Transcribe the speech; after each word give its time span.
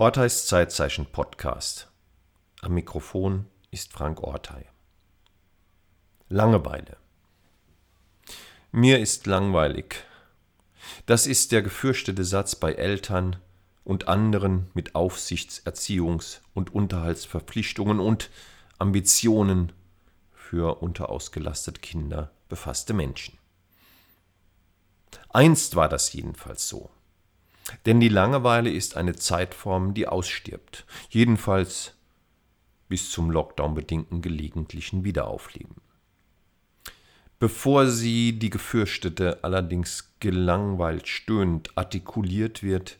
Orteis 0.00 0.46
Zeitzeichen 0.46 1.06
Podcast. 1.06 1.90
Am 2.60 2.74
Mikrofon 2.74 3.46
ist 3.72 3.92
Frank 3.92 4.22
Ortei. 4.22 4.64
Langeweile. 6.28 6.96
Mir 8.70 9.00
ist 9.00 9.26
langweilig. 9.26 10.04
Das 11.06 11.26
ist 11.26 11.50
der 11.50 11.62
gefürchtete 11.62 12.24
Satz 12.24 12.54
bei 12.54 12.74
Eltern 12.74 13.38
und 13.82 14.06
anderen 14.06 14.70
mit 14.72 14.94
Aufsichts-, 14.94 15.66
Erziehungs- 15.66 16.42
und 16.54 16.72
Unterhaltsverpflichtungen 16.72 17.98
und 17.98 18.30
Ambitionen 18.78 19.72
für 20.32 20.80
unterausgelastete 20.80 21.80
Kinder 21.80 22.30
befasste 22.48 22.94
Menschen. 22.94 23.36
Einst 25.30 25.74
war 25.74 25.88
das 25.88 26.12
jedenfalls 26.12 26.68
so. 26.68 26.88
Denn 27.86 28.00
die 28.00 28.08
Langeweile 28.08 28.70
ist 28.70 28.96
eine 28.96 29.14
Zeitform, 29.16 29.94
die 29.94 30.08
ausstirbt, 30.08 30.86
jedenfalls 31.10 31.94
bis 32.88 33.10
zum 33.10 33.30
Lockdown 33.30 33.74
bedingten 33.74 34.22
gelegentlichen 34.22 35.04
Wiederaufleben. 35.04 35.76
Bevor 37.38 37.86
sie, 37.86 38.38
die 38.38 38.50
gefürchtete, 38.50 39.44
allerdings 39.44 40.12
gelangweilt 40.18 41.06
stöhnend 41.06 41.76
artikuliert 41.76 42.62
wird 42.62 42.98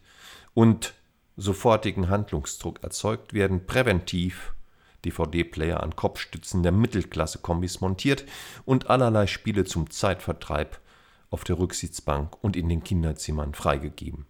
und 0.54 0.94
sofortigen 1.36 2.08
Handlungsdruck 2.08 2.82
erzeugt 2.82 3.32
werden, 3.32 3.66
präventiv 3.66 4.54
DVD-Player 5.04 5.82
an 5.82 5.96
Kopfstützen 5.96 6.62
der 6.62 6.72
Mittelklasse-Kombis 6.72 7.80
montiert 7.80 8.24
und 8.64 8.90
allerlei 8.90 9.26
Spiele 9.26 9.64
zum 9.64 9.90
Zeitvertreib 9.90 10.78
auf 11.30 11.44
der 11.44 11.58
Rücksitzbank 11.58 12.36
und 12.42 12.56
in 12.56 12.68
den 12.68 12.82
Kinderzimmern 12.82 13.54
freigegeben. 13.54 14.26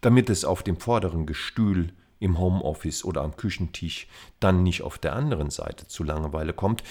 Damit 0.00 0.30
es 0.30 0.44
auf 0.44 0.62
dem 0.62 0.78
vorderen 0.78 1.26
Gestühl 1.26 1.92
im 2.20 2.38
Homeoffice 2.38 3.04
oder 3.04 3.22
am 3.22 3.36
Küchentisch 3.36 4.08
dann 4.40 4.62
nicht 4.62 4.82
auf 4.82 4.98
der 4.98 5.14
anderen 5.14 5.50
Seite 5.50 5.86
zu 5.86 6.04
Langeweile 6.04 6.52
kommt, 6.52 6.82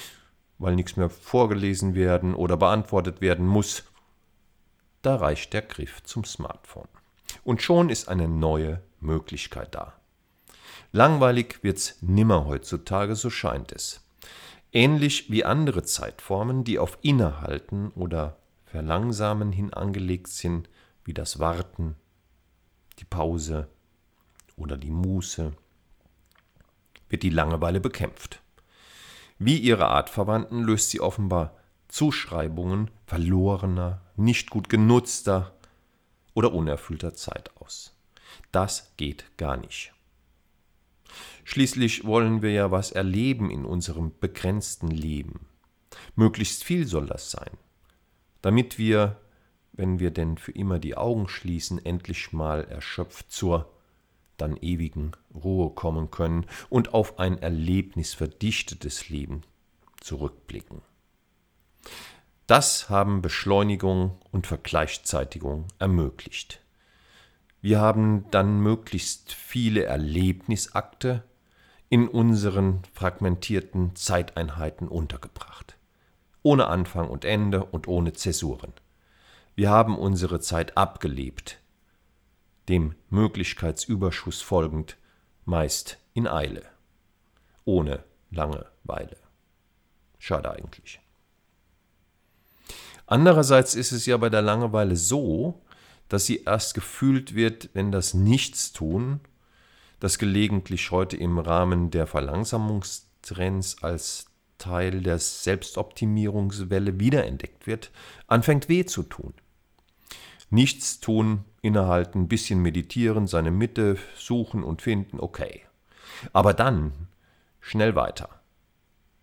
weil 0.57 0.75
nichts 0.75 0.95
mehr 0.95 1.09
vorgelesen 1.09 1.95
werden 1.95 2.33
oder 2.33 2.57
beantwortet 2.57 3.21
werden 3.21 3.45
muss, 3.45 3.83
da 5.01 5.15
reicht 5.15 5.53
der 5.53 5.61
Griff 5.61 6.03
zum 6.03 6.23
Smartphone. 6.23 6.87
Und 7.43 7.61
schon 7.61 7.89
ist 7.89 8.07
eine 8.07 8.27
neue 8.27 8.81
Möglichkeit 8.99 9.75
da. 9.75 9.93
Langweilig 10.91 11.59
wird's 11.63 11.97
nimmer 12.01 12.45
heutzutage, 12.45 13.15
so 13.15 13.29
scheint 13.29 13.71
es. 13.71 14.01
Ähnlich 14.71 15.29
wie 15.31 15.45
andere 15.45 15.83
Zeitformen, 15.83 16.63
die 16.63 16.79
auf 16.79 16.97
Innehalten 17.01 17.89
oder 17.91 18.37
Verlangsamen 18.65 19.51
hin 19.51 19.73
angelegt 19.73 20.27
sind, 20.27 20.69
wie 21.05 21.13
das 21.13 21.39
Warten, 21.39 21.95
die 22.99 23.05
Pause 23.05 23.67
oder 24.55 24.77
die 24.77 24.91
Muße, 24.91 25.53
wird 27.09 27.23
die 27.23 27.29
Langeweile 27.29 27.79
bekämpft. 27.79 28.41
Wie 29.39 29.57
ihre 29.57 29.87
Artverwandten 29.87 30.63
löst 30.63 30.89
sie 30.89 30.99
offenbar 30.99 31.55
Zuschreibungen 31.87 32.89
verlorener, 33.05 34.01
nicht 34.15 34.49
gut 34.49 34.67
genutzter 34.67 35.53
oder 36.33 36.53
unerfüllter 36.53 37.13
Zeit 37.13 37.55
aus. 37.57 37.95
Das 38.51 38.93
geht 38.97 39.37
gar 39.37 39.57
nicht. 39.57 39.93
Schließlich 41.43 42.03
wollen 42.03 42.41
wir 42.41 42.51
ja 42.51 42.71
was 42.71 42.91
erleben 42.91 43.49
in 43.49 43.63
unserem 43.63 44.11
begrenzten 44.19 44.89
Leben. 44.89 45.47
Möglichst 46.15 46.63
viel 46.63 46.85
soll 46.85 47.05
das 47.05 47.31
sein, 47.31 47.51
damit 48.41 48.77
wir, 48.77 49.17
wenn 49.77 49.99
wir 49.99 50.11
denn 50.11 50.37
für 50.37 50.51
immer 50.51 50.79
die 50.79 50.97
Augen 50.97 51.29
schließen, 51.29 51.83
endlich 51.83 52.33
mal 52.33 52.65
erschöpft 52.65 53.31
zur 53.31 53.71
dann 54.37 54.57
ewigen 54.57 55.13
Ruhe 55.33 55.71
kommen 55.71 56.11
können 56.11 56.45
und 56.69 56.93
auf 56.93 57.19
ein 57.19 57.41
erlebnisverdichtetes 57.41 59.09
Leben 59.09 59.41
zurückblicken. 59.99 60.81
Das 62.45 62.89
haben 62.89 63.21
Beschleunigung 63.21 64.17
und 64.31 64.47
Vergleichzeitigung 64.47 65.65
ermöglicht. 65.79 66.61
Wir 67.61 67.79
haben 67.79 68.25
dann 68.31 68.59
möglichst 68.61 69.33
viele 69.33 69.83
Erlebnisakte 69.83 71.23
in 71.89 72.07
unseren 72.07 72.83
fragmentierten 72.93 73.95
Zeiteinheiten 73.95 74.87
untergebracht. 74.87 75.77
Ohne 76.43 76.67
Anfang 76.67 77.09
und 77.09 77.25
Ende 77.25 77.65
und 77.65 77.87
ohne 77.87 78.13
Zäsuren. 78.13 78.73
Wir 79.57 79.71
haben 79.71 79.97
unsere 79.97 80.39
Zeit 80.39 80.77
abgelebt, 80.77 81.57
dem 82.69 82.93
Möglichkeitsüberschuss 83.09 84.43
folgend, 84.43 84.97
meist 85.45 85.97
in 86.13 86.27
Eile, 86.27 86.61
ohne 87.65 88.03
Langeweile. 88.29 89.17
Schade 90.19 90.51
eigentlich. 90.51 90.99
Andererseits 93.07 93.73
ist 93.73 93.91
es 93.93 94.05
ja 94.05 94.17
bei 94.17 94.29
der 94.29 94.43
Langeweile 94.43 94.95
so, 94.95 95.59
dass 96.07 96.27
sie 96.27 96.43
erst 96.43 96.75
gefühlt 96.75 97.33
wird, 97.33 97.71
wenn 97.73 97.91
das 97.91 98.13
Nichtstun 98.13 99.21
das 99.99 100.19
gelegentlich 100.19 100.91
heute 100.91 101.17
im 101.17 101.39
Rahmen 101.39 101.89
der 101.89 102.05
Verlangsamungstrends 102.05 103.81
als 103.81 104.27
Teil 104.59 105.01
der 105.01 105.17
Selbstoptimierungswelle 105.17 106.99
wiederentdeckt 106.99 107.65
wird, 107.65 107.89
anfängt 108.27 108.69
weh 108.69 108.85
zu 108.85 109.01
tun. 109.01 109.33
Nichts 110.49 110.99
tun, 110.99 111.43
innehalten, 111.61 112.27
bisschen 112.27 112.61
meditieren, 112.61 113.27
seine 113.27 113.51
Mitte 113.51 113.97
suchen 114.15 114.63
und 114.63 114.81
finden, 114.81 115.19
okay. 115.19 115.63
Aber 116.33 116.53
dann 116.53 117.07
schnell 117.59 117.95
weiter. 117.95 118.29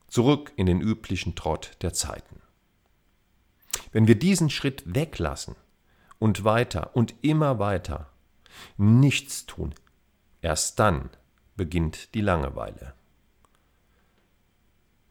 Zurück 0.08 0.52
in 0.56 0.66
den 0.66 0.80
üblichen 0.80 1.34
Trott 1.34 1.76
der 1.82 1.92
Zeiten. 1.92 2.40
Wenn 3.92 4.06
wir 4.06 4.18
diesen 4.18 4.50
Schritt 4.50 4.82
weglassen 4.86 5.56
und 6.18 6.44
weiter 6.44 6.94
und 6.94 7.14
immer 7.22 7.58
weiter 7.58 8.10
nichts 8.76 9.46
tun, 9.46 9.74
Erst 10.44 10.78
dann 10.78 11.08
beginnt 11.56 12.14
die 12.14 12.20
Langeweile. 12.20 12.92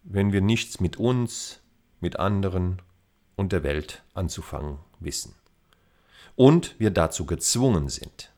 Wenn 0.04 0.32
wir 0.32 0.42
nichts 0.42 0.80
mit 0.80 0.98
uns, 0.98 1.60
mit 2.02 2.20
anderen 2.20 2.84
und 3.36 3.52
der 3.52 3.64
Welt 3.64 4.04
anzufangen 4.14 4.78
wissen. 5.00 5.34
Und 6.36 6.80
wir 6.80 6.92
dazu 6.92 7.26
gezwungen 7.26 7.90
sind. 7.90 8.32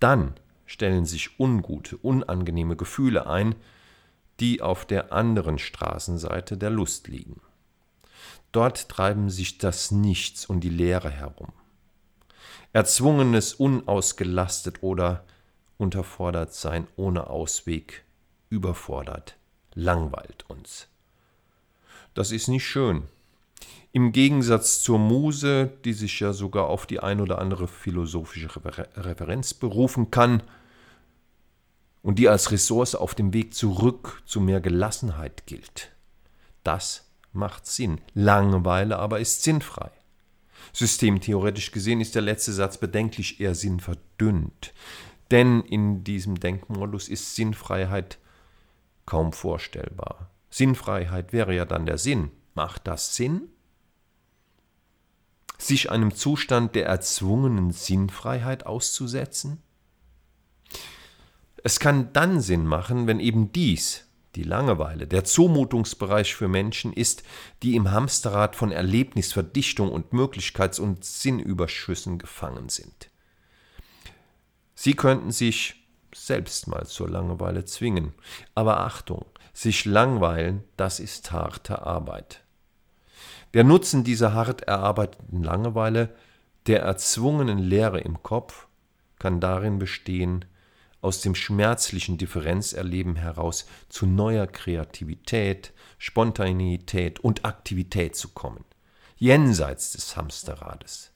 Dann 0.00 0.34
stellen 0.66 1.06
sich 1.06 1.40
ungute, 1.40 1.96
unangenehme 1.96 2.76
Gefühle 2.76 3.26
ein, 3.26 3.54
die 4.40 4.62
auf 4.62 4.84
der 4.84 5.12
anderen 5.12 5.58
Straßenseite 5.58 6.56
der 6.56 6.70
Lust 6.70 7.08
liegen. 7.08 7.40
Dort 8.52 8.88
treiben 8.88 9.30
sich 9.30 9.58
das 9.58 9.90
Nichts 9.90 10.46
und 10.46 10.60
die 10.60 10.70
Leere 10.70 11.10
herum. 11.10 11.52
Erzwungenes, 12.72 13.54
unausgelastet 13.54 14.82
oder 14.82 15.24
unterfordert 15.78 16.54
sein, 16.54 16.86
ohne 16.96 17.28
Ausweg, 17.28 18.04
überfordert, 18.50 19.36
langweilt 19.74 20.44
uns. 20.48 20.88
Das 22.14 22.30
ist 22.30 22.48
nicht 22.48 22.66
schön. 22.66 23.04
Im 23.92 24.12
Gegensatz 24.12 24.82
zur 24.82 24.98
Muse, 24.98 25.72
die 25.84 25.94
sich 25.94 26.20
ja 26.20 26.32
sogar 26.32 26.66
auf 26.66 26.86
die 26.86 27.00
ein 27.00 27.20
oder 27.20 27.38
andere 27.38 27.66
philosophische 27.66 28.48
Referenz 28.96 29.54
berufen 29.54 30.10
kann 30.10 30.42
und 32.02 32.18
die 32.18 32.28
als 32.28 32.50
Ressource 32.52 32.94
auf 32.94 33.14
dem 33.14 33.32
Weg 33.32 33.54
zurück 33.54 34.22
zu 34.26 34.40
mehr 34.40 34.60
Gelassenheit 34.60 35.46
gilt. 35.46 35.90
Das 36.64 37.10
macht 37.32 37.66
Sinn. 37.66 38.00
Langeweile 38.14 38.98
aber 38.98 39.20
ist 39.20 39.42
sinnfrei. 39.42 39.90
Systemtheoretisch 40.72 41.72
gesehen 41.72 42.00
ist 42.00 42.14
der 42.14 42.22
letzte 42.22 42.52
Satz 42.52 42.78
bedenklich 42.78 43.40
eher 43.40 43.54
sinnverdünnt. 43.54 44.74
Denn 45.30 45.62
in 45.62 46.04
diesem 46.04 46.38
Denkmodus 46.40 47.08
ist 47.08 47.36
Sinnfreiheit 47.36 48.18
kaum 49.06 49.32
vorstellbar. 49.32 50.30
Sinnfreiheit 50.50 51.32
wäre 51.32 51.54
ja 51.54 51.64
dann 51.64 51.86
der 51.86 51.98
Sinn. 51.98 52.30
Macht 52.54 52.86
das 52.86 53.14
Sinn? 53.14 53.48
Sich 55.58 55.90
einem 55.90 56.14
Zustand 56.14 56.74
der 56.74 56.86
erzwungenen 56.86 57.72
Sinnfreiheit 57.72 58.66
auszusetzen? 58.66 59.62
Es 61.64 61.80
kann 61.80 62.12
dann 62.12 62.40
Sinn 62.40 62.64
machen, 62.64 63.06
wenn 63.06 63.18
eben 63.18 63.52
dies, 63.52 64.06
die 64.36 64.44
Langeweile, 64.44 65.08
der 65.08 65.24
Zumutungsbereich 65.24 66.34
für 66.34 66.46
Menschen 66.46 66.92
ist, 66.92 67.24
die 67.62 67.74
im 67.74 67.90
Hamsterrad 67.90 68.54
von 68.54 68.70
Erlebnisverdichtung 68.70 69.90
und 69.90 70.12
Möglichkeits- 70.12 70.78
und 70.78 71.04
Sinnüberschüssen 71.04 72.18
gefangen 72.18 72.68
sind. 72.68 73.10
Sie 74.74 74.94
könnten 74.94 75.32
sich 75.32 75.78
selbst 76.14 76.68
mal 76.68 76.86
zur 76.86 77.08
Langeweile 77.08 77.64
zwingen. 77.64 78.14
Aber 78.54 78.80
Achtung, 78.80 79.26
sich 79.52 79.84
langweilen, 79.84 80.64
das 80.76 81.00
ist 81.00 81.32
harte 81.32 81.82
Arbeit. 81.82 82.44
Der 83.54 83.64
Nutzen 83.64 84.04
dieser 84.04 84.34
hart 84.34 84.62
erarbeiteten 84.62 85.42
Langeweile, 85.42 86.14
der 86.66 86.82
erzwungenen 86.82 87.58
Leere 87.58 88.00
im 88.00 88.22
Kopf, 88.22 88.66
kann 89.18 89.40
darin 89.40 89.78
bestehen, 89.78 90.44
aus 91.00 91.20
dem 91.20 91.34
schmerzlichen 91.34 92.18
Differenzerleben 92.18 93.16
heraus 93.16 93.66
zu 93.88 94.06
neuer 94.06 94.46
Kreativität, 94.46 95.72
Spontaneität 95.96 97.20
und 97.20 97.44
Aktivität 97.44 98.16
zu 98.16 98.28
kommen, 98.30 98.64
jenseits 99.16 99.92
des 99.92 100.16
Hamsterrades. 100.16 101.12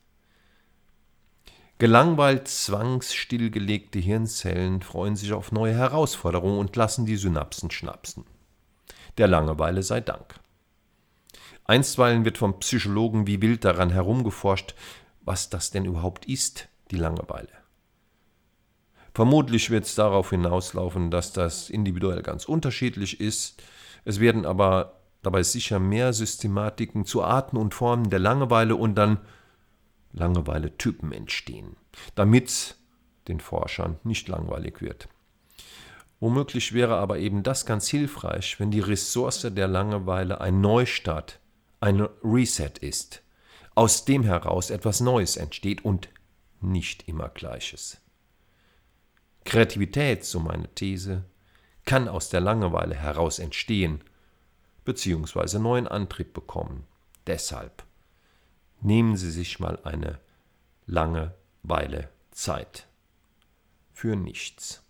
Gelangweilt 1.78 2.46
zwangsstillgelegte 2.46 3.98
Hirnzellen 3.98 4.82
freuen 4.82 5.16
sich 5.16 5.32
auf 5.32 5.50
neue 5.50 5.74
Herausforderungen 5.74 6.60
und 6.60 6.76
lassen 6.76 7.06
die 7.06 7.16
Synapsen 7.16 7.72
schnapsen. 7.72 8.24
Der 9.18 9.26
Langeweile 9.26 9.82
sei 9.82 10.00
Dank. 10.00 10.41
Einstweilen 11.64 12.24
wird 12.24 12.38
vom 12.38 12.58
Psychologen 12.58 13.26
wie 13.26 13.40
wild 13.40 13.64
daran 13.64 13.90
herumgeforscht, 13.90 14.74
was 15.20 15.50
das 15.50 15.70
denn 15.70 15.84
überhaupt 15.84 16.26
ist, 16.26 16.68
die 16.90 16.96
Langeweile. 16.96 17.48
Vermutlich 19.14 19.70
wird 19.70 19.84
es 19.84 19.94
darauf 19.94 20.30
hinauslaufen, 20.30 21.10
dass 21.10 21.32
das 21.32 21.68
individuell 21.68 22.22
ganz 22.22 22.46
unterschiedlich 22.46 23.20
ist. 23.20 23.62
Es 24.04 24.20
werden 24.20 24.46
aber 24.46 25.00
dabei 25.22 25.42
sicher 25.42 25.78
mehr 25.78 26.12
Systematiken 26.12 27.04
zu 27.04 27.22
Arten 27.22 27.56
und 27.56 27.74
Formen 27.74 28.10
der 28.10 28.18
Langeweile 28.18 28.74
und 28.74 28.94
dann 28.94 29.18
Langeweile-Typen 30.12 31.12
entstehen, 31.12 31.76
damit 32.14 32.76
den 33.28 33.40
Forschern 33.40 33.98
nicht 34.02 34.28
langweilig 34.28 34.80
wird. 34.80 35.08
Womöglich 36.18 36.72
wäre 36.72 36.96
aber 36.96 37.18
eben 37.18 37.42
das 37.42 37.66
ganz 37.66 37.88
hilfreich, 37.88 38.58
wenn 38.60 38.70
die 38.70 38.80
Ressource 38.80 39.46
der 39.50 39.68
Langeweile 39.68 40.40
ein 40.40 40.60
Neustart, 40.60 41.40
ein 41.82 42.00
Reset 42.22 42.78
ist, 42.80 43.22
aus 43.74 44.04
dem 44.04 44.22
heraus 44.22 44.70
etwas 44.70 45.00
Neues 45.00 45.36
entsteht 45.36 45.84
und 45.84 46.08
nicht 46.60 47.08
immer 47.08 47.28
Gleiches. 47.28 48.00
Kreativität, 49.44 50.24
so 50.24 50.38
meine 50.38 50.72
These, 50.74 51.24
kann 51.84 52.06
aus 52.06 52.28
der 52.28 52.40
Langeweile 52.40 52.94
heraus 52.94 53.40
entstehen, 53.40 54.04
beziehungsweise 54.84 55.58
neuen 55.58 55.88
Antrieb 55.88 56.32
bekommen. 56.32 56.86
Deshalb 57.26 57.82
nehmen 58.80 59.16
Sie 59.16 59.32
sich 59.32 59.58
mal 59.58 59.80
eine 59.82 60.20
lange 60.86 61.34
Weile 61.64 62.10
Zeit 62.30 62.86
für 63.92 64.14
nichts. 64.14 64.81